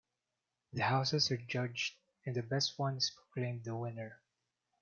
[0.73, 1.93] The houses are judged
[2.25, 4.19] and the best one is proclaimed the winner.